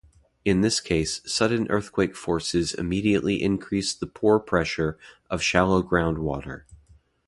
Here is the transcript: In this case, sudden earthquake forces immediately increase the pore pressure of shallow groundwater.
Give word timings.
In 0.43 0.61
this 0.61 0.79
case, 0.79 1.21
sudden 1.31 1.69
earthquake 1.69 2.15
forces 2.15 2.73
immediately 2.73 3.39
increase 3.43 3.93
the 3.93 4.07
pore 4.07 4.39
pressure 4.39 4.97
of 5.29 5.43
shallow 5.43 5.83
groundwater. 5.83 6.63